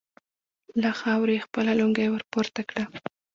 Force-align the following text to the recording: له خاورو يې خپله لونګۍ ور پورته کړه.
له 0.81 0.89
خاورو 0.99 1.33
يې 1.35 1.43
خپله 1.45 1.71
لونګۍ 1.79 2.07
ور 2.09 2.23
پورته 2.31 2.61
کړه. 2.69 2.83